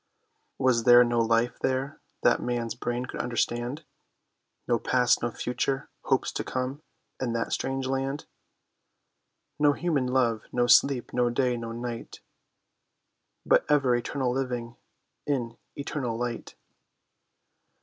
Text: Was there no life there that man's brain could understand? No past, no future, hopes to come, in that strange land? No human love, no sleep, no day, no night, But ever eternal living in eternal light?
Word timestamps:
Was 0.57 0.85
there 0.85 1.03
no 1.03 1.19
life 1.19 1.59
there 1.59 2.01
that 2.23 2.41
man's 2.41 2.73
brain 2.73 3.05
could 3.05 3.19
understand? 3.19 3.83
No 4.67 4.79
past, 4.79 5.21
no 5.21 5.29
future, 5.29 5.89
hopes 6.05 6.31
to 6.31 6.43
come, 6.43 6.81
in 7.21 7.33
that 7.33 7.53
strange 7.53 7.85
land? 7.85 8.25
No 9.59 9.73
human 9.73 10.07
love, 10.07 10.41
no 10.51 10.65
sleep, 10.65 11.13
no 11.13 11.29
day, 11.29 11.55
no 11.55 11.71
night, 11.71 12.19
But 13.45 13.63
ever 13.69 13.95
eternal 13.95 14.31
living 14.31 14.75
in 15.27 15.55
eternal 15.75 16.17
light? 16.17 16.55